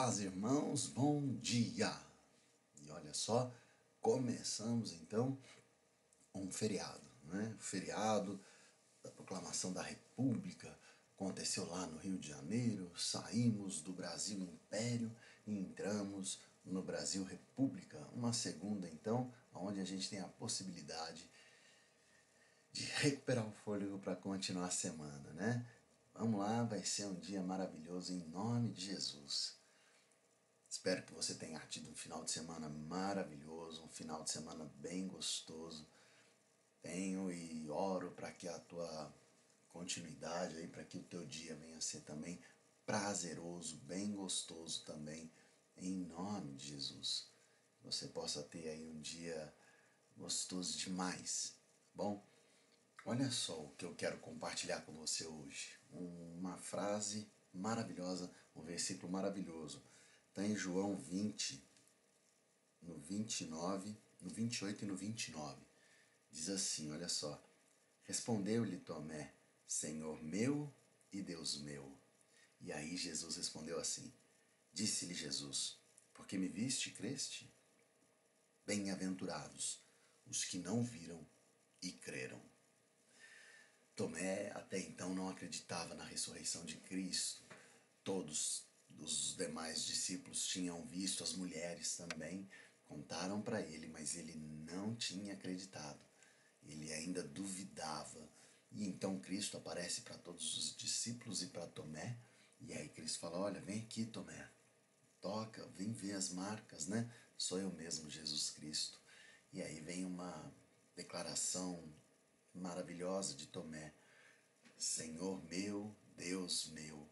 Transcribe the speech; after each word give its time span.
paz, 0.00 0.20
irmãos, 0.20 0.86
bom 0.86 1.34
dia! 1.38 1.92
E 2.80 2.88
olha 2.88 3.12
só, 3.12 3.52
começamos 4.00 4.92
então 4.92 5.36
um 6.32 6.48
feriado, 6.52 7.02
né? 7.24 7.56
Feriado 7.58 8.40
da 9.02 9.10
proclamação 9.10 9.72
da 9.72 9.82
República, 9.82 10.72
aconteceu 11.16 11.68
lá 11.68 11.84
no 11.88 11.98
Rio 11.98 12.16
de 12.16 12.28
Janeiro, 12.28 12.92
saímos 12.96 13.80
do 13.80 13.92
Brasil 13.92 14.38
Império 14.38 15.12
e 15.44 15.58
entramos 15.58 16.40
no 16.64 16.80
Brasil 16.80 17.24
República, 17.24 17.98
uma 18.12 18.32
segunda 18.32 18.88
então, 18.88 19.34
onde 19.52 19.80
a 19.80 19.84
gente 19.84 20.08
tem 20.08 20.20
a 20.20 20.28
possibilidade 20.28 21.28
de 22.70 22.84
recuperar 22.84 23.48
o 23.48 23.52
fôlego 23.64 23.98
para 23.98 24.14
continuar 24.14 24.66
a 24.66 24.70
semana, 24.70 25.32
né? 25.32 25.68
Vamos 26.14 26.38
lá, 26.38 26.62
vai 26.62 26.84
ser 26.84 27.06
um 27.06 27.18
dia 27.18 27.42
maravilhoso 27.42 28.12
em 28.12 28.24
nome 28.28 28.70
de 28.70 28.86
Jesus. 28.86 29.57
Espero 30.68 31.02
que 31.02 31.14
você 31.14 31.34
tenha 31.34 31.58
tido 31.60 31.88
um 31.90 31.94
final 31.94 32.22
de 32.22 32.30
semana 32.30 32.68
maravilhoso, 32.68 33.82
um 33.82 33.88
final 33.88 34.22
de 34.22 34.30
semana 34.30 34.70
bem 34.76 35.08
gostoso. 35.08 35.86
Tenho 36.82 37.32
e 37.32 37.68
oro 37.70 38.10
para 38.12 38.30
que 38.30 38.46
a 38.46 38.58
tua 38.60 39.12
continuidade 39.68 40.56
aí, 40.56 40.68
para 40.68 40.84
que 40.84 40.98
o 40.98 41.02
teu 41.02 41.24
dia 41.26 41.56
venha 41.56 41.78
a 41.78 41.80
ser 41.80 42.02
também 42.02 42.38
prazeroso, 42.84 43.76
bem 43.78 44.12
gostoso 44.12 44.84
também, 44.84 45.30
em 45.76 46.04
nome 46.04 46.54
de 46.54 46.68
Jesus. 46.68 47.28
Você 47.82 48.08
possa 48.08 48.42
ter 48.42 48.68
aí 48.68 48.86
um 48.86 49.00
dia 49.00 49.54
gostoso 50.16 50.76
demais, 50.76 51.54
tá 51.82 51.90
bom? 51.94 52.22
Olha 53.06 53.30
só 53.30 53.58
o 53.58 53.70
que 53.70 53.86
eu 53.86 53.94
quero 53.94 54.18
compartilhar 54.18 54.82
com 54.82 54.92
você 54.92 55.26
hoje. 55.26 55.78
Uma 55.90 56.58
frase 56.58 57.26
maravilhosa, 57.54 58.30
um 58.54 58.62
versículo 58.62 59.10
maravilhoso. 59.10 59.82
Está 60.38 60.48
em 60.48 60.54
João 60.54 60.96
20, 60.96 61.60
no 62.82 62.96
29, 62.96 63.96
no 64.20 64.30
28 64.30 64.84
e 64.84 64.86
no 64.86 64.94
29. 64.94 65.60
Diz 66.30 66.48
assim: 66.48 66.92
Olha 66.92 67.08
só. 67.08 67.44
Respondeu-lhe 68.04 68.76
Tomé: 68.76 69.34
Senhor 69.66 70.22
meu 70.22 70.72
e 71.12 71.22
Deus 71.22 71.58
meu. 71.62 71.92
E 72.60 72.72
aí 72.72 72.96
Jesus 72.96 73.34
respondeu 73.34 73.80
assim: 73.80 74.12
Disse-lhe 74.72 75.12
Jesus: 75.12 75.76
Porque 76.14 76.38
me 76.38 76.46
viste, 76.46 76.92
creste? 76.92 77.52
Bem-aventurados 78.64 79.82
os 80.24 80.44
que 80.44 80.58
não 80.58 80.84
viram 80.84 81.26
e 81.82 81.90
creram. 81.90 82.40
Tomé 83.96 84.52
até 84.52 84.78
então 84.78 85.12
não 85.12 85.28
acreditava 85.28 85.96
na 85.96 86.04
ressurreição 86.04 86.64
de 86.64 86.76
Cristo. 86.76 87.42
Todos 88.04 88.67
os 88.98 89.36
demais 89.36 89.84
discípulos 89.84 90.46
tinham 90.46 90.84
visto, 90.86 91.22
as 91.22 91.34
mulheres 91.34 91.96
também 91.96 92.48
contaram 92.84 93.40
para 93.42 93.60
ele, 93.60 93.86
mas 93.88 94.16
ele 94.16 94.34
não 94.34 94.94
tinha 94.94 95.34
acreditado. 95.34 96.00
Ele 96.64 96.92
ainda 96.92 97.22
duvidava. 97.22 98.28
E 98.72 98.86
então 98.86 99.18
Cristo 99.20 99.56
aparece 99.56 100.02
para 100.02 100.18
todos 100.18 100.56
os 100.56 100.76
discípulos 100.76 101.42
e 101.42 101.46
para 101.46 101.66
Tomé. 101.66 102.18
E 102.60 102.72
aí 102.72 102.88
Cristo 102.88 103.18
fala: 103.20 103.38
Olha, 103.38 103.60
vem 103.60 103.80
aqui, 103.80 104.04
Tomé. 104.04 104.50
Toca, 105.20 105.66
vem 105.68 105.92
ver 105.92 106.12
as 106.12 106.30
marcas, 106.30 106.86
né? 106.86 107.10
Sou 107.36 107.58
eu 107.58 107.72
mesmo, 107.72 108.10
Jesus 108.10 108.50
Cristo. 108.50 109.00
E 109.52 109.62
aí 109.62 109.80
vem 109.80 110.04
uma 110.04 110.52
declaração 110.94 111.82
maravilhosa 112.54 113.34
de 113.34 113.46
Tomé: 113.46 113.94
Senhor 114.76 115.42
meu, 115.44 115.96
Deus 116.16 116.68
meu. 116.68 117.08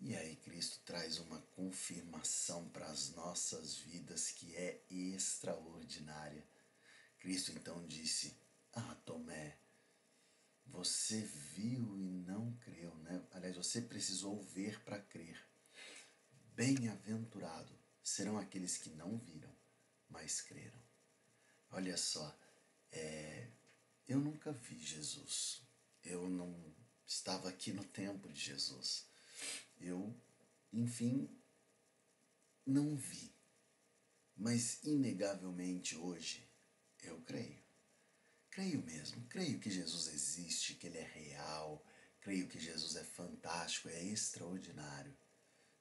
E 0.00 0.14
aí 0.16 0.36
Cristo 0.36 0.80
traz 0.84 1.18
uma 1.18 1.40
confirmação 1.56 2.68
para 2.68 2.86
as 2.86 3.10
nossas 3.10 3.76
vidas 3.78 4.30
que 4.30 4.54
é 4.56 4.80
extraordinária. 4.88 6.46
Cristo 7.18 7.50
então 7.52 7.84
disse: 7.86 8.36
Ah, 8.72 8.94
Tomé, 9.04 9.58
você 10.66 11.20
viu 11.20 11.96
e 11.96 12.08
não 12.08 12.52
creu, 12.58 12.94
né? 12.98 13.26
Aliás, 13.32 13.56
você 13.56 13.82
precisou 13.82 14.40
ver 14.40 14.80
para 14.84 15.00
crer. 15.00 15.38
Bem-aventurado 16.54 17.76
serão 18.02 18.38
aqueles 18.38 18.76
que 18.76 18.90
não 18.90 19.18
viram, 19.18 19.54
mas 20.08 20.40
creram. 20.40 20.80
Olha 21.70 21.96
só, 21.96 22.36
é, 22.92 23.48
eu 24.06 24.20
nunca 24.20 24.52
vi 24.52 24.78
Jesus. 24.78 25.62
Eu 26.04 26.28
não 26.28 26.74
estava 27.06 27.48
aqui 27.48 27.72
no 27.72 27.84
tempo 27.84 28.28
de 28.32 28.40
Jesus. 28.40 29.06
Eu, 29.80 30.14
enfim, 30.72 31.28
não 32.66 32.96
vi. 32.96 33.32
Mas, 34.36 34.82
inegavelmente, 34.84 35.96
hoje, 35.96 36.48
eu 37.02 37.20
creio. 37.22 37.58
Creio 38.50 38.82
mesmo, 38.82 39.24
creio 39.28 39.58
que 39.60 39.70
Jesus 39.70 40.08
existe, 40.08 40.74
que 40.74 40.86
Ele 40.86 40.98
é 40.98 41.06
real, 41.06 41.84
creio 42.20 42.48
que 42.48 42.58
Jesus 42.58 42.96
é 42.96 43.04
fantástico, 43.04 43.88
é 43.88 44.02
extraordinário. 44.02 45.16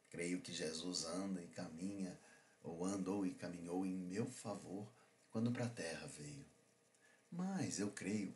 Creio 0.09 0.41
que 0.41 0.53
Jesus 0.53 1.05
anda 1.05 1.41
e 1.43 1.47
caminha, 1.47 2.19
ou 2.61 2.85
andou 2.85 3.25
e 3.25 3.33
caminhou 3.33 3.85
em 3.85 3.95
meu 3.95 4.29
favor 4.29 4.91
quando 5.29 5.51
para 5.51 5.65
a 5.65 5.69
terra 5.69 6.07
veio. 6.07 6.45
Mas 7.31 7.79
eu 7.79 7.91
creio 7.91 8.35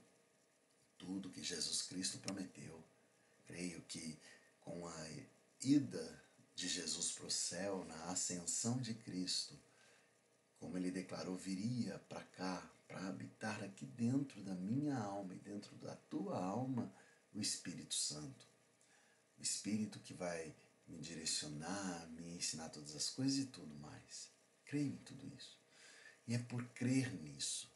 tudo 0.97 1.31
que 1.31 1.43
Jesus 1.43 1.81
Cristo 1.81 2.19
prometeu. 2.19 2.83
Creio 3.45 3.81
que 3.83 4.19
com 4.59 4.87
a 4.87 5.07
ida 5.63 6.23
de 6.55 6.67
Jesus 6.67 7.11
para 7.11 7.25
o 7.25 7.31
céu, 7.31 7.85
na 7.85 8.05
ascensão 8.05 8.79
de 8.79 8.93
Cristo, 8.93 9.59
como 10.57 10.77
ele 10.77 10.91
declarou, 10.91 11.35
viria 11.35 11.97
para 12.07 12.23
cá, 12.23 12.71
para 12.87 13.07
habitar 13.07 13.63
aqui 13.63 13.85
dentro 13.85 14.43
da 14.43 14.53
minha 14.53 14.97
alma 14.97 15.33
e 15.33 15.39
dentro 15.39 15.75
da 15.77 15.95
tua 15.95 16.37
alma 16.37 16.93
o 17.33 17.41
Espírito 17.41 17.95
Santo. 17.95 18.45
O 19.37 19.41
Espírito 19.41 19.99
que 19.99 20.13
vai 20.13 20.53
me 20.87 20.99
direcionar, 20.99 22.07
me 22.09 22.35
ensinar 22.35 22.69
todas 22.69 22.95
as 22.95 23.09
coisas 23.09 23.39
e 23.39 23.45
tudo 23.47 23.73
mais. 23.75 24.29
Creio 24.65 24.93
em 24.93 24.97
tudo 24.97 25.25
isso. 25.35 25.59
E 26.27 26.35
é 26.35 26.37
por 26.37 26.63
crer 26.69 27.11
nisso 27.21 27.71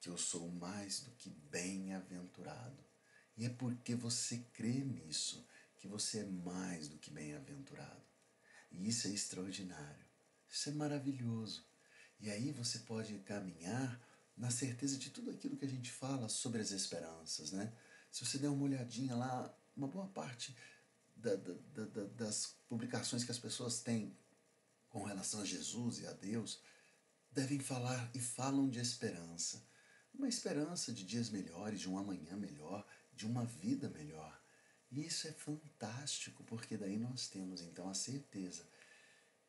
que 0.00 0.08
eu 0.08 0.16
sou 0.16 0.48
mais 0.48 1.00
do 1.00 1.10
que 1.12 1.30
bem-aventurado. 1.30 2.84
E 3.36 3.44
é 3.44 3.48
porque 3.48 3.94
você 3.94 4.38
crê 4.52 4.84
nisso 4.84 5.44
que 5.80 5.88
você 5.88 6.20
é 6.20 6.24
mais 6.24 6.88
do 6.88 6.98
que 6.98 7.10
bem-aventurado. 7.10 8.04
E 8.70 8.88
isso 8.88 9.08
é 9.08 9.10
extraordinário. 9.10 10.06
Isso 10.48 10.68
é 10.68 10.72
maravilhoso. 10.72 11.64
E 12.20 12.30
aí 12.30 12.52
você 12.52 12.78
pode 12.80 13.18
caminhar 13.20 14.00
na 14.36 14.50
certeza 14.50 14.96
de 14.96 15.10
tudo 15.10 15.30
aquilo 15.30 15.56
que 15.56 15.64
a 15.64 15.68
gente 15.68 15.90
fala 15.90 16.28
sobre 16.28 16.60
as 16.60 16.70
esperanças, 16.70 17.50
né? 17.50 17.72
Se 18.12 18.24
você 18.24 18.38
der 18.38 18.48
uma 18.48 18.64
olhadinha 18.64 19.16
lá, 19.16 19.52
uma 19.76 19.88
boa 19.88 20.06
parte 20.06 20.56
da, 21.16 21.34
da, 21.34 21.84
da, 21.86 22.04
das 22.04 22.54
publicações 22.68 23.24
que 23.24 23.32
as 23.32 23.38
pessoas 23.38 23.80
têm 23.80 24.16
com 24.88 25.02
relação 25.02 25.40
a 25.40 25.44
Jesus 25.44 25.98
e 25.98 26.06
a 26.06 26.12
Deus 26.12 26.60
devem 27.32 27.58
falar 27.58 28.10
e 28.14 28.20
falam 28.20 28.68
de 28.68 28.78
esperança 28.78 29.68
uma 30.14 30.28
esperança 30.28 30.92
de 30.92 31.04
dias 31.04 31.30
melhores, 31.30 31.80
de 31.80 31.88
um 31.88 31.98
amanhã 31.98 32.36
melhor, 32.36 32.86
de 33.12 33.26
uma 33.26 33.44
vida 33.44 33.88
melhor. 33.88 34.39
E 34.90 35.06
isso 35.06 35.28
é 35.28 35.32
fantástico, 35.32 36.42
porque 36.44 36.76
daí 36.76 36.98
nós 36.98 37.28
temos 37.28 37.60
então 37.60 37.88
a 37.88 37.94
certeza 37.94 38.66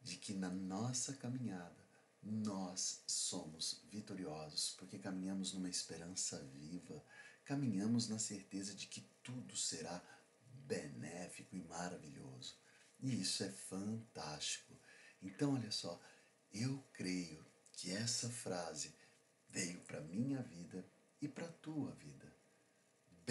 de 0.01 0.17
que 0.17 0.33
na 0.33 0.49
nossa 0.49 1.13
caminhada 1.13 1.81
nós 2.21 3.03
somos 3.07 3.81
vitoriosos, 3.89 4.75
porque 4.77 4.99
caminhamos 4.99 5.53
numa 5.53 5.69
esperança 5.69 6.37
viva, 6.53 7.03
caminhamos 7.43 8.07
na 8.07 8.19
certeza 8.19 8.75
de 8.75 8.85
que 8.87 9.01
tudo 9.23 9.55
será 9.55 10.01
benéfico 10.65 11.55
e 11.55 11.61
maravilhoso. 11.61 12.55
E 12.99 13.21
isso 13.21 13.43
é 13.43 13.49
fantástico. 13.49 14.77
Então, 15.21 15.55
olha 15.55 15.71
só, 15.71 15.99
eu 16.53 16.83
creio 16.93 17.43
que 17.73 17.91
essa 17.91 18.29
frase 18.29 18.93
veio 19.49 19.81
para 19.81 20.01
minha 20.01 20.41
vida 20.43 20.85
e 21.21 21.27
para 21.27 21.47
tua 21.47 21.91
vida. 21.95 22.30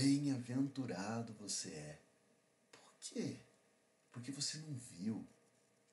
Bem-aventurado 0.01 1.35
você 1.35 1.69
é. 1.69 2.01
Por 2.73 2.95
quê? 3.01 3.37
Porque 4.11 4.33
você 4.33 4.57
não 4.57 4.73
viu, 4.75 5.29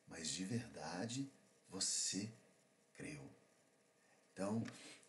mas 0.07 0.29
de 0.29 0.45
verdade 0.45 1.29
você 1.67 2.31
creu. 2.93 3.29
Então, 4.31 4.63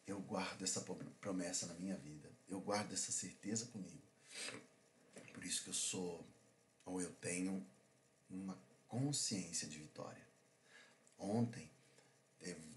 eu 0.04 0.20
guardo 0.20 0.62
essa 0.62 0.80
promessa 1.20 1.66
na 1.66 1.74
minha 1.74 1.96
vida. 1.96 2.28
Eu 2.48 2.60
guardo 2.60 2.92
essa 2.92 3.12
certeza 3.12 3.66
comigo. 3.66 4.02
Por 5.32 5.44
isso 5.44 5.62
que 5.62 5.70
eu 5.70 5.74
sou, 5.74 6.26
ou 6.84 7.00
eu 7.00 7.12
tenho, 7.12 7.64
uma 8.28 8.60
consciência 8.88 9.68
de 9.68 9.78
vitória. 9.78 10.26
Ontem, 11.16 11.70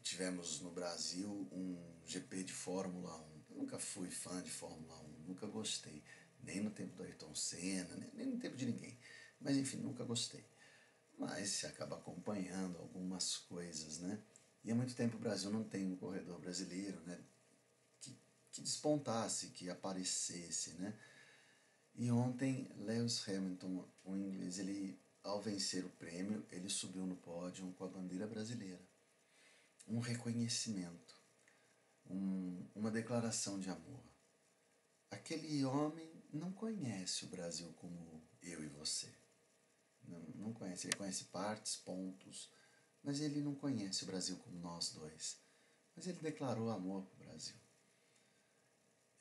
tivemos 0.03 0.59
no 0.61 0.69
Brasil 0.69 1.49
um 1.51 1.81
GP 2.05 2.43
de 2.43 2.53
Fórmula 2.53 3.17
1. 3.17 3.43
Eu 3.49 3.55
nunca 3.57 3.79
fui 3.79 4.11
fã 4.11 4.39
de 4.43 4.51
Fórmula 4.51 4.99
1, 4.99 5.10
nunca 5.27 5.47
gostei. 5.47 6.03
Nem 6.43 6.61
no 6.61 6.71
tempo 6.71 6.95
do 6.95 7.03
Ayrton 7.03 7.33
Senna, 7.35 7.95
nem 8.13 8.27
no 8.27 8.39
tempo 8.39 8.55
de 8.55 8.65
ninguém. 8.65 8.97
Mas 9.39 9.57
enfim, 9.57 9.77
nunca 9.77 10.03
gostei. 10.03 10.43
mas 11.17 11.49
se 11.49 11.65
acaba 11.67 11.97
acompanhando 11.97 12.77
algumas 12.79 13.37
coisas, 13.37 13.99
né? 13.99 14.19
E 14.63 14.71
há 14.71 14.75
muito 14.75 14.95
tempo 14.95 15.17
o 15.17 15.19
Brasil 15.19 15.51
não 15.51 15.63
tem 15.63 15.85
um 15.85 15.95
corredor 15.95 16.39
brasileiro, 16.39 16.99
né? 17.01 17.19
Que, 17.99 18.15
que 18.51 18.61
despontasse, 18.61 19.47
que 19.49 19.69
aparecesse, 19.69 20.73
né? 20.75 20.93
E 21.95 22.11
ontem, 22.11 22.69
Lewis 22.77 23.27
Hamilton, 23.27 23.85
o 24.03 24.15
inglês, 24.15 24.59
ele, 24.59 24.99
ao 25.23 25.41
vencer 25.41 25.85
o 25.85 25.89
prêmio, 25.89 26.45
ele 26.51 26.69
subiu 26.69 27.05
no 27.05 27.15
pódio 27.15 27.71
com 27.73 27.85
a 27.85 27.87
bandeira 27.87 28.25
brasileira. 28.27 28.81
Um 29.87 29.99
reconhecimento, 29.99 31.15
um, 32.09 32.65
uma 32.73 32.89
declaração 32.89 33.59
de 33.59 33.69
amor. 33.69 34.10
Aquele 35.11 35.63
homem 35.65 36.09
não 36.33 36.51
conhece 36.53 37.25
o 37.25 37.27
Brasil 37.27 37.71
como 37.73 38.23
eu 38.41 38.63
e 38.63 38.67
você. 38.67 39.13
Não, 40.03 40.19
não 40.35 40.53
conhece. 40.53 40.87
Ele 40.87 40.95
conhece 40.95 41.25
partes, 41.25 41.75
pontos, 41.75 42.49
mas 43.03 43.19
ele 43.19 43.41
não 43.41 43.53
conhece 43.53 44.03
o 44.03 44.07
Brasil 44.07 44.37
como 44.37 44.57
nós 44.59 44.93
dois. 44.93 45.37
Mas 45.95 46.07
ele 46.07 46.19
declarou 46.19 46.69
amor 46.69 47.03
para 47.03 47.15
o 47.15 47.27
Brasil. 47.27 47.55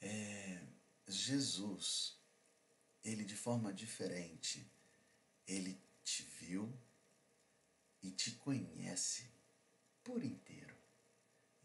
É, 0.00 0.64
Jesus, 1.08 2.16
ele 3.04 3.24
de 3.24 3.36
forma 3.36 3.72
diferente, 3.72 4.70
ele 5.46 5.82
te 6.04 6.22
viu 6.22 6.72
e 8.02 8.10
te 8.12 8.30
conhece 8.32 9.28
por 10.04 10.22
inteiro. 10.22 10.76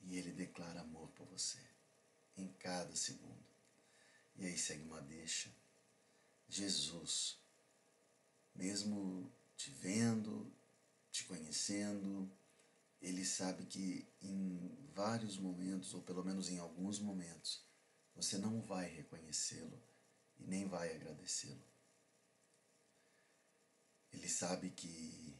E 0.01 0.17
ele 0.17 0.31
declara 0.31 0.81
amor 0.81 1.09
por 1.09 1.27
você 1.27 1.63
em 2.35 2.47
cada 2.53 2.95
segundo. 2.95 3.44
E 4.37 4.45
aí 4.45 4.57
segue 4.57 4.83
uma 4.83 5.01
deixa. 5.01 5.49
Jesus, 6.47 7.37
mesmo 8.53 9.31
te 9.55 9.71
vendo, 9.71 10.51
te 11.11 11.23
conhecendo, 11.23 12.29
ele 13.01 13.25
sabe 13.25 13.65
que 13.65 14.07
em 14.21 14.89
vários 14.93 15.37
momentos, 15.37 15.93
ou 15.93 16.01
pelo 16.01 16.23
menos 16.23 16.49
em 16.49 16.59
alguns 16.59 16.99
momentos, 16.99 17.63
você 18.15 18.37
não 18.37 18.61
vai 18.61 18.87
reconhecê-lo 18.89 19.81
e 20.39 20.43
nem 20.43 20.67
vai 20.67 20.93
agradecê-lo. 20.95 21.63
Ele 24.11 24.29
sabe 24.29 24.69
que 24.71 25.35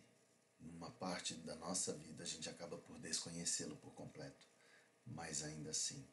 numa 0.59 0.92
parte 0.92 1.33
da 1.36 1.56
nossa 1.56 1.94
vida 1.94 2.24
a 2.24 2.27
gente 2.27 2.50
acaba 2.50 2.77
por 2.77 3.00
desconhecê-lo 3.00 3.75
por 3.77 3.94
completo, 3.94 4.47
mas 5.06 5.44
ainda 5.44 5.69
assim, 5.69 6.06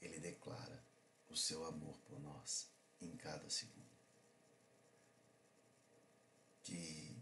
ele 0.00 0.18
declara 0.18 0.84
o 1.28 1.36
seu 1.36 1.64
amor 1.64 1.96
por 2.00 2.20
nós 2.20 2.68
em 3.00 3.16
cada 3.16 3.48
segundo. 3.50 3.84
Que 6.62 7.16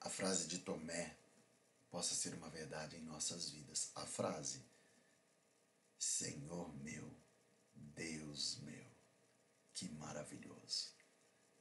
a 0.00 0.10
frase 0.10 0.46
de 0.46 0.58
Tomé 0.58 1.16
possa 1.90 2.14
ser 2.14 2.34
uma 2.34 2.48
verdade 2.48 2.96
em 2.96 3.02
nossas 3.02 3.50
vidas. 3.50 3.90
A 3.94 4.06
frase: 4.06 4.62
Senhor 5.98 6.74
meu, 6.82 7.10
Deus 7.74 8.58
meu, 8.58 8.86
que 9.74 9.88
maravilhoso. 9.88 10.94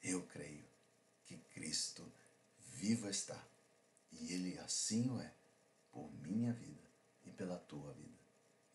Eu 0.01 0.25
creio 0.27 0.65
que 1.25 1.37
Cristo 1.37 2.09
vivo 2.57 3.09
está 3.09 3.41
e 4.11 4.33
Ele 4.33 4.57
assim 4.59 5.09
o 5.09 5.19
é 5.19 5.33
por 5.91 6.11
minha 6.13 6.53
vida 6.53 6.89
e 7.25 7.31
pela 7.31 7.57
tua 7.57 7.93
vida. 7.93 8.19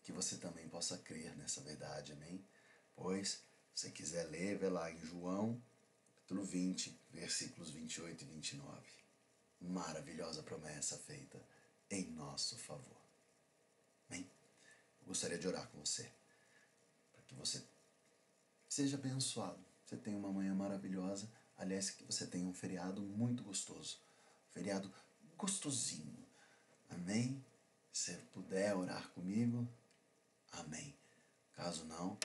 Que 0.03 0.11
você 0.11 0.37
também 0.37 0.69
possa 0.69 0.97
crer 0.99 1.35
nessa 1.35 1.61
verdade, 1.61 2.13
amém? 2.13 2.45
Pois, 2.95 3.43
se 3.73 3.91
quiser 3.91 4.23
ler, 4.29 4.57
vê 4.57 4.69
lá 4.69 4.91
em 4.91 4.97
João, 4.97 5.61
capítulo 6.15 6.43
20, 6.43 6.99
versículos 7.11 7.69
28 7.71 8.23
e 8.23 8.27
29. 8.27 8.81
Maravilhosa 9.61 10.43
promessa 10.43 10.97
feita 10.97 11.41
em 11.89 12.11
nosso 12.11 12.57
favor. 12.57 13.01
Amém? 14.09 14.29
Eu 15.01 15.07
gostaria 15.07 15.37
de 15.37 15.47
orar 15.47 15.67
com 15.69 15.79
você, 15.79 16.11
para 17.11 17.21
que 17.23 17.35
você 17.35 17.63
seja 18.67 18.97
abençoado. 18.97 19.63
Você 19.85 19.97
tenha 19.97 20.17
uma 20.17 20.31
manhã 20.31 20.55
maravilhosa. 20.55 21.31
Aliás, 21.57 21.89
que 21.89 22.03
você 22.03 22.25
tenha 22.25 22.47
um 22.47 22.53
feriado 22.53 23.01
muito 23.01 23.43
gostoso. 23.43 23.99
Um 24.49 24.53
feriado 24.53 24.91
gostosinho. 25.37 26.25
Amém? 26.89 27.43
Se 27.91 28.13
puder 28.33 28.75
orar 28.75 29.09
comigo, 29.11 29.67
amém. 30.51 30.93
Caso 31.53 31.85
não, 31.85 32.17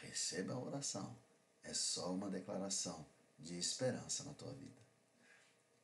receba 0.00 0.54
a 0.54 0.58
oração. 0.58 1.18
É 1.62 1.74
só 1.74 2.14
uma 2.14 2.30
declaração 2.30 3.06
de 3.38 3.58
esperança 3.58 4.24
na 4.24 4.34
tua 4.34 4.52
vida. 4.54 4.80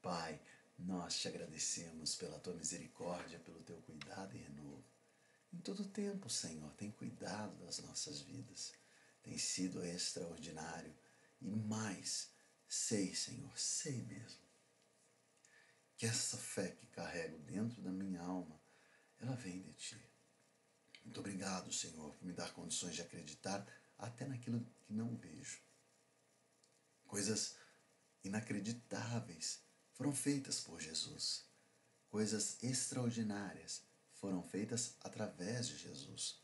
Pai, 0.00 0.41
nós 0.79 1.19
te 1.19 1.29
agradecemos 1.29 2.14
pela 2.17 2.38
tua 2.38 2.55
misericórdia, 2.55 3.38
pelo 3.41 3.62
teu 3.62 3.76
cuidado 3.82 4.37
e 4.37 4.41
renovo. 4.41 4.85
Em 5.53 5.59
todo 5.59 5.85
tempo, 5.85 6.31
Senhor, 6.31 6.73
tem 6.75 6.91
cuidado 6.91 7.55
das 7.64 7.79
nossas 7.81 8.20
vidas. 8.20 8.73
Tem 9.23 9.37
sido 9.38 9.85
extraordinário. 9.85 10.94
E 11.41 11.50
mais, 11.50 12.31
sei, 12.69 13.15
Senhor, 13.15 13.58
sei 13.58 14.03
mesmo, 14.03 14.41
que 15.97 16.06
essa 16.06 16.37
fé 16.37 16.69
que 16.69 16.87
carrego 16.87 17.38
dentro 17.38 17.82
da 17.82 17.91
minha 17.91 18.20
alma, 18.20 18.61
ela 19.20 19.37
vem 19.37 19.61
de 19.61 19.73
Ti. 19.75 20.12
Muito 21.05 21.20
obrigado, 21.20 21.73
Senhor, 21.73 22.15
por 22.15 22.25
me 22.25 22.32
dar 22.32 22.53
condições 22.53 22.94
de 22.94 23.03
acreditar 23.03 23.67
até 24.02 24.26
naquilo 24.26 24.60
que 24.60 24.93
não 24.93 25.16
vejo. 25.16 25.62
Coisas 27.06 27.56
inacreditáveis 28.25 29.62
foram 29.93 30.12
feitas 30.12 30.60
por 30.60 30.81
Jesus. 30.81 31.44
Coisas 32.08 32.62
extraordinárias 32.62 33.82
foram 34.14 34.43
feitas 34.43 34.96
através 35.00 35.69
de 35.69 35.78
Jesus. 35.78 36.43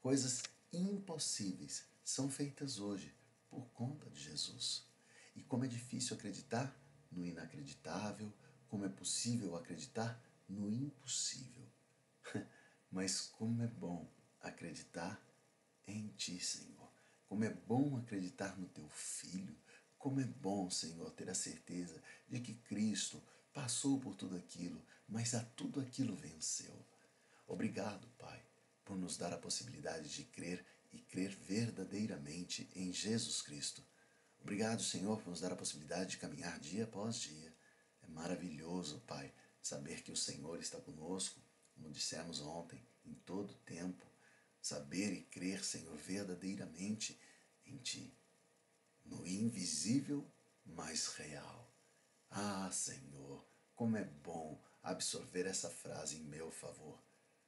Coisas 0.00 0.42
impossíveis 0.72 1.84
são 2.04 2.30
feitas 2.30 2.78
hoje 2.78 3.14
por 3.48 3.68
conta 3.70 4.08
de 4.08 4.20
Jesus. 4.20 4.86
E 5.34 5.42
como 5.42 5.64
é 5.64 5.68
difícil 5.68 6.16
acreditar 6.16 6.74
no 7.10 7.26
inacreditável, 7.26 8.32
como 8.68 8.84
é 8.84 8.88
possível 8.88 9.56
acreditar 9.56 10.22
no 10.48 10.70
impossível. 10.70 11.68
Mas 12.90 13.20
como 13.20 13.62
é 13.62 13.66
bom 13.66 14.08
acreditar 14.40 15.20
em 15.86 16.08
Ti, 16.08 16.38
Senhor. 16.40 16.79
Como 17.30 17.44
é 17.44 17.48
bom 17.48 17.96
acreditar 17.96 18.58
no 18.58 18.66
teu 18.70 18.88
filho. 18.88 19.56
Como 19.96 20.20
é 20.20 20.24
bom, 20.24 20.68
Senhor, 20.68 21.12
ter 21.12 21.30
a 21.30 21.34
certeza 21.34 22.02
de 22.28 22.40
que 22.40 22.54
Cristo 22.54 23.22
passou 23.54 24.00
por 24.00 24.16
tudo 24.16 24.36
aquilo, 24.36 24.84
mas 25.08 25.32
a 25.36 25.44
tudo 25.44 25.80
aquilo 25.80 26.16
venceu. 26.16 26.74
Obrigado, 27.46 28.08
Pai, 28.18 28.44
por 28.84 28.96
nos 28.96 29.16
dar 29.16 29.32
a 29.32 29.38
possibilidade 29.38 30.08
de 30.08 30.24
crer 30.24 30.66
e 30.92 30.98
crer 30.98 31.32
verdadeiramente 31.36 32.68
em 32.74 32.92
Jesus 32.92 33.40
Cristo. 33.42 33.80
Obrigado, 34.40 34.82
Senhor, 34.82 35.22
por 35.22 35.30
nos 35.30 35.40
dar 35.40 35.52
a 35.52 35.56
possibilidade 35.56 36.10
de 36.10 36.18
caminhar 36.18 36.58
dia 36.58 36.82
após 36.82 37.20
dia. 37.20 37.54
É 38.02 38.08
maravilhoso, 38.08 39.04
Pai, 39.06 39.32
saber 39.62 40.02
que 40.02 40.10
o 40.10 40.16
Senhor 40.16 40.58
está 40.58 40.80
conosco, 40.80 41.40
como 41.74 41.92
dissemos 41.92 42.40
ontem, 42.40 42.84
em 43.04 43.14
todo 43.14 43.54
tempo 43.58 44.09
saber 44.60 45.12
e 45.12 45.22
crer, 45.22 45.64
Senhor, 45.64 45.96
verdadeiramente 45.96 47.18
em 47.66 47.76
Ti, 47.78 48.12
no 49.04 49.26
invisível, 49.26 50.26
mas 50.64 51.08
real. 51.14 51.72
Ah, 52.30 52.70
Senhor, 52.70 53.44
como 53.74 53.96
é 53.96 54.04
bom 54.04 54.62
absorver 54.82 55.46
essa 55.46 55.70
frase 55.70 56.16
em 56.16 56.24
meu 56.24 56.50
favor, 56.50 57.02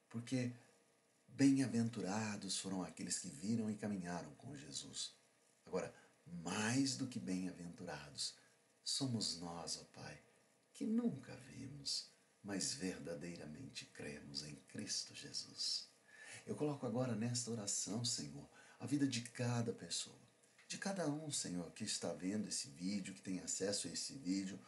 porque 0.09 0.53
bem-aventurados 1.29 2.59
foram 2.59 2.83
aqueles 2.83 3.19
que 3.19 3.29
viram 3.29 3.71
e 3.71 3.77
caminharam 3.77 4.35
com 4.37 4.57
Jesus. 4.57 5.15
Agora, 5.67 5.95
mais 6.27 6.97
do 6.97 7.07
que 7.07 7.19
bem-aventurados, 7.19 8.35
somos 8.83 9.39
nós, 9.39 9.79
ó 9.79 9.85
Pai, 9.93 10.23
que 10.73 10.85
nunca 10.85 11.35
vimos, 11.37 12.11
mas 12.43 12.75
verdadeiramente 12.75 13.87
cremos 13.87 14.43
em 14.43 14.57
Cristo 14.69 15.15
Jesus. 15.15 15.92
Eu 16.47 16.57
coloco 16.57 16.87
agora 16.87 17.15
nesta 17.15 17.51
oração, 17.51 18.05
Senhor, 18.05 18.49
a 18.81 18.87
vida 18.87 19.07
de 19.07 19.21
cada 19.23 19.73
pessoa, 19.73 20.19
de 20.67 20.79
cada 20.79 21.09
um, 21.09 21.31
Senhor, 21.31 21.71
que 21.73 21.85
está 21.85 22.13
vendo 22.13 22.49
esse 22.49 22.69
vídeo, 22.69 23.15
que 23.15 23.23
tem 23.23 23.41
acesso 23.41 23.87
a 23.87 23.91
esse 23.91 24.15
vídeo, 24.15 24.59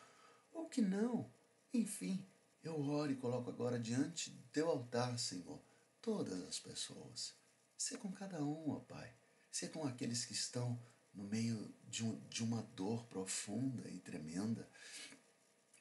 ou 0.52 0.68
que 0.68 0.80
não. 0.80 1.30
Enfim, 1.72 2.24
eu 2.62 2.80
oro 2.80 3.10
e 3.10 3.16
coloco 3.16 3.50
agora 3.50 3.78
diante 3.78 4.30
do 4.30 4.42
teu 4.52 4.68
altar, 4.68 5.18
Senhor, 5.18 5.60
todas 6.00 6.42
as 6.42 6.58
pessoas. 6.58 7.34
Ser 7.76 7.98
com 7.98 8.12
cada 8.12 8.42
um, 8.42 8.70
ó 8.70 8.80
Pai. 8.80 9.12
Ser 9.50 9.70
com 9.70 9.84
aqueles 9.86 10.24
que 10.24 10.32
estão 10.32 10.80
no 11.12 11.24
meio 11.24 11.72
de, 11.88 12.04
um, 12.04 12.18
de 12.28 12.42
uma 12.42 12.62
dor 12.74 13.04
profunda 13.06 13.88
e 13.88 13.98
tremenda. 13.98 14.68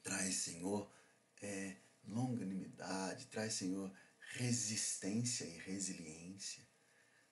Traz, 0.04 0.36
Senhor, 0.36 0.92
é, 1.42 1.78
longanimidade, 2.08 3.28
traz, 3.28 3.54
Senhor, 3.54 3.92
resistência 4.34 5.46
e 5.46 5.58
resiliência. 5.60 6.68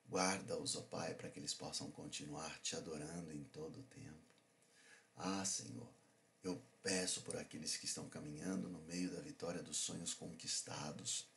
Guarda-os, 0.08 0.76
ó 0.76 0.82
Pai, 0.82 1.14
para 1.14 1.30
que 1.30 1.38
eles 1.38 1.54
possam 1.54 1.90
continuar 1.90 2.60
te 2.60 2.76
adorando 2.76 3.32
em 3.32 3.44
todo 3.44 3.80
o 3.80 3.84
tempo. 3.84 4.34
Ah, 5.16 5.44
Senhor, 5.44 5.92
Eu 6.44 6.60
peço 6.82 7.22
por 7.22 7.36
aqueles 7.36 7.76
que 7.76 7.86
estão 7.86 8.08
caminhando 8.08 8.68
no 8.68 8.80
meio 8.80 9.12
da 9.12 9.20
vitória 9.20 9.62
dos 9.62 9.76
sonhos 9.76 10.12
conquistados, 10.12 11.28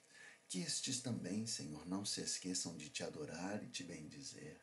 que 0.47 0.59
estes 0.61 0.99
também, 0.99 1.45
Senhor, 1.45 1.85
não 1.87 2.03
se 2.03 2.21
esqueçam 2.21 2.75
de 2.75 2.89
te 2.89 3.03
adorar 3.03 3.63
e 3.63 3.69
te 3.69 3.83
bendizer. 3.83 4.59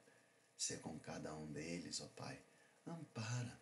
Ser 0.56 0.80
com 0.80 0.98
cada 0.98 1.32
um 1.36 1.52
deles, 1.52 2.00
ó 2.00 2.08
Pai. 2.08 2.44
Ampara. 2.84 3.60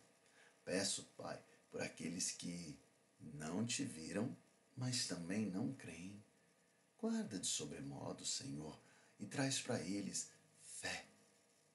Peço, 0.65 1.03
Pai, 1.15 1.39
por 1.69 1.81
aqueles 1.83 2.31
que 2.31 2.79
não 3.19 3.63
te 3.63 3.83
viram, 3.83 4.35
mas 4.75 5.05
também 5.05 5.45
não 5.45 5.73
creem. 5.75 6.23
Guarda 7.01 7.39
de 7.39 7.47
sobremodo, 7.47 8.23
Senhor, 8.23 8.79
e 9.19 9.25
traz 9.25 9.59
para 9.59 9.81
eles 9.81 10.29
fé. 10.61 11.07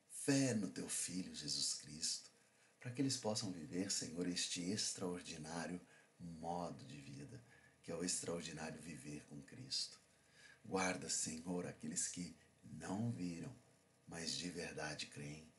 Fé 0.09 0.55
no 0.55 0.71
teu 0.71 0.89
Filho 0.89 1.35
Jesus 1.35 1.75
Cristo, 1.75 2.31
para 2.79 2.93
que 2.93 3.03
eles 3.03 3.17
possam 3.17 3.51
viver, 3.51 3.91
Senhor, 3.91 4.29
este 4.29 4.63
extraordinário 4.71 5.81
modo 6.21 6.85
de 6.85 7.01
vida, 7.01 7.45
que 7.83 7.91
é 7.91 7.95
o 7.97 8.05
extraordinário 8.05 8.81
viver 8.81 9.27
com 9.27 9.43
Cristo. 9.43 10.01
Guarda, 10.65 11.11
Senhor, 11.11 11.67
aqueles 11.67 12.07
que 12.07 12.37
não 12.63 13.11
viram, 13.11 13.53
mas 14.07 14.37
de 14.37 14.49
verdade 14.49 15.07
creem. 15.07 15.53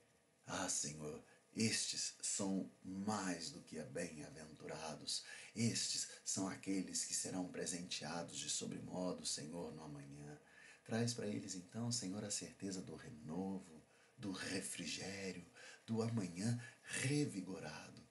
Ah, 0.45 0.69
Senhor, 0.69 1.21
estes 1.57 2.13
são 2.21 2.69
mais 2.83 3.49
do 3.49 3.61
que 3.61 3.81
bem-aventurados. 3.85 5.23
Estes 5.55 6.07
são 6.23 6.47
aqueles 6.47 7.03
que 7.03 7.15
serão 7.15 7.47
presenteados 7.47 8.37
de 8.37 8.47
sobremodo, 8.47 9.25
Senhor, 9.25 9.73
no 9.73 9.83
amanhã. 9.83 10.39
Traz 10.85 11.15
para 11.15 11.25
eles, 11.25 11.55
então, 11.55 11.91
Senhor, 11.91 12.23
a 12.23 12.29
certeza 12.29 12.79
do 12.83 12.95
renovo, 12.95 13.83
do 14.15 14.31
refrigério, 14.31 15.45
do 15.87 16.03
amanhã 16.03 16.63
revigorado. 16.83 18.05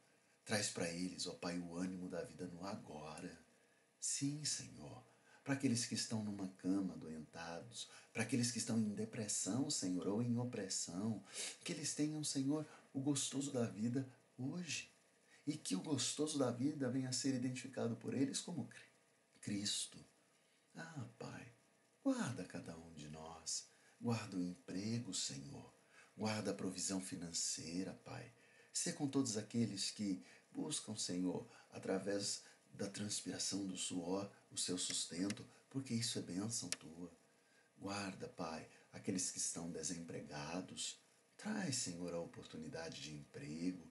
Traz 0.44 0.68
para 0.70 0.90
eles, 0.90 1.28
ó 1.28 1.34
Pai, 1.34 1.56
o 1.58 1.76
ânimo 1.76 2.08
da 2.08 2.24
vida 2.24 2.48
no 2.48 2.66
agora. 2.66 3.40
Sim, 4.00 4.44
Senhor 4.44 5.06
para 5.46 5.54
aqueles 5.54 5.86
que 5.86 5.94
estão 5.94 6.24
numa 6.24 6.48
cama 6.58 6.94
adoentados, 6.94 7.88
para 8.12 8.24
aqueles 8.24 8.50
que 8.50 8.58
estão 8.58 8.76
em 8.80 8.92
depressão, 8.92 9.70
Senhor, 9.70 10.08
ou 10.08 10.20
em 10.20 10.36
opressão, 10.36 11.22
que 11.62 11.72
eles 11.72 11.94
tenham, 11.94 12.24
Senhor, 12.24 12.66
o 12.96 13.00
gostoso 13.00 13.52
da 13.52 13.66
vida 13.66 14.10
hoje. 14.38 14.90
E 15.46 15.56
que 15.56 15.76
o 15.76 15.82
gostoso 15.82 16.38
da 16.38 16.50
vida 16.50 16.90
venha 16.90 17.10
a 17.10 17.12
ser 17.12 17.34
identificado 17.34 17.94
por 17.96 18.14
eles 18.14 18.40
como 18.40 18.68
Cristo. 19.40 20.02
Ah, 20.74 21.06
Pai, 21.18 21.52
guarda 22.02 22.44
cada 22.44 22.76
um 22.76 22.92
de 22.94 23.08
nós. 23.10 23.68
Guarda 24.00 24.36
o 24.36 24.42
emprego, 24.42 25.14
Senhor. 25.14 25.72
Guarda 26.16 26.50
a 26.50 26.54
provisão 26.54 27.00
financeira, 27.00 27.92
Pai. 28.02 28.32
Ser 28.72 28.94
com 28.94 29.06
todos 29.06 29.36
aqueles 29.36 29.90
que 29.90 30.24
buscam, 30.50 30.96
Senhor, 30.96 31.46
através 31.70 32.42
da 32.72 32.88
transpiração 32.88 33.66
do 33.66 33.76
suor, 33.76 34.30
o 34.50 34.56
seu 34.56 34.76
sustento, 34.78 35.46
porque 35.70 35.94
isso 35.94 36.18
é 36.18 36.22
bênção 36.22 36.68
tua. 36.70 37.12
Guarda, 37.78 38.28
Pai, 38.28 38.68
aqueles 38.92 39.30
que 39.30 39.38
estão 39.38 39.70
desempregados. 39.70 40.98
Traz, 41.36 41.76
Senhor, 41.76 42.12
a 42.14 42.20
oportunidade 42.20 43.02
de 43.02 43.14
emprego. 43.14 43.86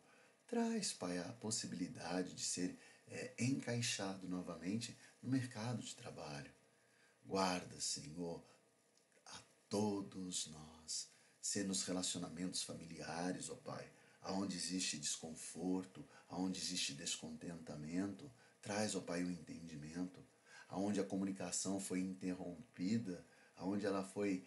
Traz, 0.47 0.93
Pai, 0.93 1.17
a 1.19 1.33
possibilidade 1.33 2.33
de 2.33 2.43
ser 2.43 2.77
é, 3.07 3.35
encaixado 3.39 4.27
novamente 4.27 4.97
no 5.21 5.29
mercado 5.29 5.81
de 5.81 5.95
trabalho. 5.95 6.51
Guarda, 7.23 7.79
Senhor, 7.79 8.43
a 9.25 9.39
todos 9.69 10.47
nós, 10.47 11.09
ser 11.41 11.65
nos 11.65 11.83
relacionamentos 11.83 12.63
familiares, 12.63 13.49
ó 13.49 13.55
Pai, 13.55 13.91
aonde 14.21 14.55
existe 14.55 14.97
desconforto, 14.97 16.07
aonde 16.27 16.59
existe 16.59 16.93
descontentamento, 16.93 18.31
Traz, 18.61 18.95
ó 18.95 19.01
Pai, 19.01 19.23
o 19.23 19.31
entendimento, 19.31 20.25
aonde 20.67 20.99
a 20.99 21.03
comunicação 21.05 21.79
foi 21.79 21.99
interrompida, 21.99 23.25
aonde 23.55 23.85
ela 23.85 24.03
foi 24.03 24.45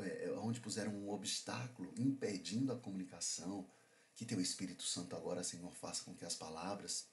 é, 0.00 0.32
onde 0.38 0.60
puseram 0.60 0.92
um 0.92 1.10
obstáculo 1.10 1.92
impedindo 1.98 2.72
a 2.72 2.78
comunicação, 2.78 3.68
que 4.14 4.24
teu 4.24 4.40
Espírito 4.40 4.82
Santo 4.82 5.14
agora, 5.14 5.44
Senhor, 5.44 5.72
faça 5.72 6.04
com 6.04 6.14
que 6.14 6.24
as 6.24 6.34
palavras 6.34 7.06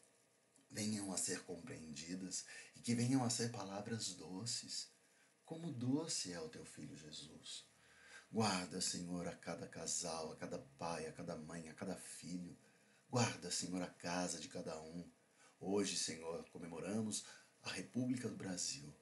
venham 0.72 1.12
a 1.14 1.18
ser 1.18 1.44
compreendidas 1.44 2.46
e 2.76 2.82
que 2.82 2.96
venham 2.96 3.24
a 3.24 3.30
ser 3.30 3.52
palavras 3.52 4.14
doces, 4.16 4.90
como 5.46 5.72
doce 5.72 6.34
é 6.34 6.40
o 6.40 6.50
teu 6.50 6.66
filho 6.66 6.98
Jesus. 6.98 7.66
Guarda, 8.32 8.82
Senhor, 8.82 9.28
a 9.28 9.36
cada 9.36 9.68
casal, 9.68 10.32
a 10.32 10.36
cada 10.36 10.60
pai, 10.78 11.06
a 11.06 11.12
cada 11.14 11.38
mãe, 11.38 11.70
a 11.70 11.74
cada 11.74 11.96
filho. 11.96 12.58
Guarda, 13.10 13.52
Senhor, 13.52 13.82
a 13.82 13.88
casa 13.88 14.40
de 14.40 14.48
cada 14.48 14.78
um. 14.82 15.10
Hoje, 15.60 15.96
Senhor, 15.96 16.44
comemoramos 16.50 17.24
a 17.62 17.70
República 17.70 18.28
do 18.28 18.36
Brasil, 18.36 18.94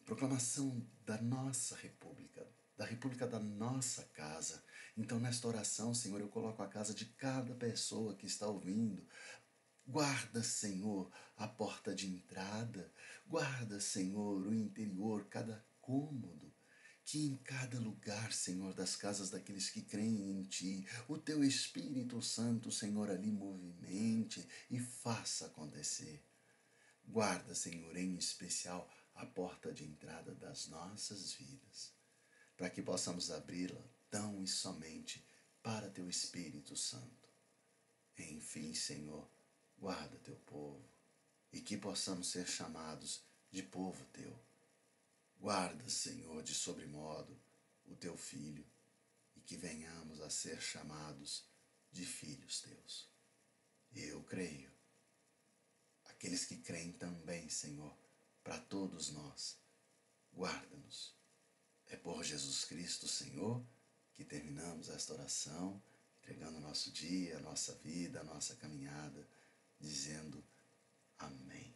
a 0.00 0.04
proclamação 0.04 0.84
da 1.04 1.20
nossa 1.20 1.76
República, 1.76 2.44
da 2.82 2.88
República 2.88 3.28
da 3.28 3.38
nossa 3.38 4.02
casa. 4.12 4.60
Então, 4.96 5.20
nesta 5.20 5.46
oração, 5.46 5.94
Senhor, 5.94 6.20
eu 6.20 6.28
coloco 6.28 6.60
a 6.64 6.66
casa 6.66 6.92
de 6.92 7.06
cada 7.06 7.54
pessoa 7.54 8.16
que 8.16 8.26
está 8.26 8.48
ouvindo. 8.48 9.06
Guarda, 9.86 10.42
Senhor, 10.42 11.08
a 11.36 11.46
porta 11.46 11.94
de 11.94 12.08
entrada. 12.08 12.92
Guarda, 13.24 13.78
Senhor, 13.78 14.44
o 14.44 14.52
interior, 14.52 15.28
cada 15.28 15.64
cômodo 15.80 16.52
que 17.04 17.24
em 17.24 17.36
cada 17.36 17.78
lugar, 17.78 18.32
Senhor, 18.32 18.74
das 18.74 18.96
casas 18.96 19.30
daqueles 19.30 19.70
que 19.70 19.82
creem 19.82 20.30
em 20.30 20.42
Ti, 20.42 20.84
o 21.06 21.16
Teu 21.18 21.44
Espírito 21.44 22.20
Santo, 22.20 22.72
Senhor, 22.72 23.10
ali 23.10 23.30
movimente 23.30 24.44
e 24.68 24.80
faça 24.80 25.46
acontecer. 25.46 26.20
Guarda, 27.04 27.54
Senhor, 27.54 27.96
em 27.96 28.16
especial 28.16 28.88
a 29.14 29.24
porta 29.26 29.72
de 29.72 29.84
entrada 29.84 30.34
das 30.34 30.66
nossas 30.68 31.32
vidas, 31.34 31.92
para 32.56 32.70
que 32.70 32.82
possamos 32.82 33.30
abri-la 33.30 33.82
tão 34.10 34.42
e 34.42 34.46
somente 34.46 35.24
para 35.62 35.90
Teu 35.90 36.08
Espírito 36.08 36.76
Santo. 36.76 37.28
Enfim, 38.18 38.74
Senhor, 38.74 39.28
guarda 39.78 40.18
Teu 40.18 40.36
povo 40.36 40.84
e 41.52 41.60
que 41.60 41.76
possamos 41.76 42.28
ser 42.28 42.46
chamados 42.46 43.22
de 43.50 43.62
povo 43.62 44.04
Teu 44.06 44.38
Guarda, 45.42 45.90
Senhor, 45.90 46.40
de 46.40 46.54
sobremodo 46.54 47.36
o 47.86 47.96
teu 47.96 48.16
filho 48.16 48.64
e 49.34 49.40
que 49.40 49.56
venhamos 49.56 50.20
a 50.20 50.30
ser 50.30 50.62
chamados 50.62 51.44
de 51.90 52.06
filhos 52.06 52.60
teus. 52.60 53.08
Eu 53.92 54.22
creio. 54.22 54.70
Aqueles 56.04 56.44
que 56.44 56.58
creem 56.58 56.92
também, 56.92 57.48
Senhor, 57.48 57.92
para 58.44 58.56
todos 58.56 59.10
nós, 59.10 59.58
Jesus 62.22 62.64
Cristo, 62.64 63.08
Senhor, 63.08 63.64
que 64.14 64.24
terminamos 64.24 64.88
esta 64.88 65.12
oração, 65.14 65.82
entregando 66.20 66.58
o 66.58 66.60
nosso 66.60 66.90
dia, 66.90 67.36
a 67.36 67.40
nossa 67.40 67.74
vida, 67.76 68.20
a 68.20 68.24
nossa 68.24 68.54
caminhada, 68.56 69.26
dizendo 69.80 70.42
Amém. 71.18 71.72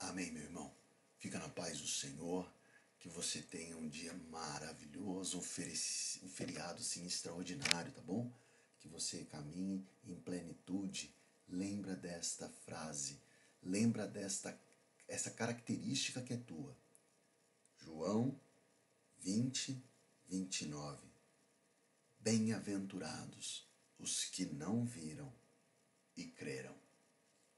Amém, 0.00 0.32
meu 0.32 0.42
irmão. 0.42 0.74
Fica 1.18 1.38
na 1.38 1.48
paz 1.48 1.80
do 1.80 1.86
Senhor. 1.86 2.50
Que 2.98 3.08
você 3.08 3.40
tenha 3.40 3.76
um 3.76 3.88
dia 3.88 4.12
maravilhoso, 4.28 5.38
um, 5.38 5.40
um 5.40 6.28
feriado 6.28 6.80
assim, 6.80 7.06
extraordinário, 7.06 7.92
tá 7.92 8.00
bom? 8.00 8.32
Que 8.80 8.88
você 8.88 9.24
caminhe 9.24 9.86
em 10.04 10.16
plenitude. 10.16 11.14
Lembra 11.48 11.94
desta 11.94 12.48
frase, 12.66 13.20
lembra 13.62 14.06
desta 14.06 14.58
essa 15.06 15.30
característica 15.30 16.20
que 16.20 16.34
é 16.34 16.36
tua. 16.36 16.76
João 17.78 18.38
20, 19.20 19.82
29. 20.28 21.06
Bem-aventurados 22.20 23.66
os 23.98 24.24
que 24.26 24.46
não 24.46 24.84
viram 24.84 25.32
e 26.16 26.24
creram. 26.24 26.76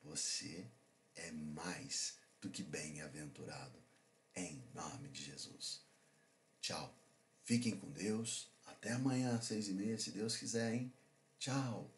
Você 0.02 0.70
é 1.14 1.30
mais 1.32 2.18
do 2.40 2.48
que 2.48 2.62
bem-aventurado, 2.62 3.78
em 4.34 4.62
nome 4.74 5.08
de 5.08 5.24
Jesus. 5.24 5.82
Tchau. 6.60 6.94
Fiquem 7.42 7.76
com 7.76 7.90
Deus. 7.90 8.48
Até 8.66 8.92
amanhã 8.92 9.36
às 9.36 9.46
seis 9.46 9.68
e 9.68 9.72
meia, 9.72 9.98
se 9.98 10.10
Deus 10.10 10.36
quiser, 10.36 10.74
hein? 10.74 10.92
Tchau. 11.38 11.90